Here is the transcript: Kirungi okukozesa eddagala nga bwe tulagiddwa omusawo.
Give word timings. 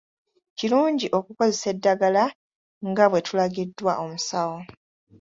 Kirungi 0.57 1.07
okukozesa 1.17 1.67
eddagala 1.73 2.23
nga 2.89 3.05
bwe 3.11 3.19
tulagiddwa 3.27 3.91
omusawo. 4.03 4.57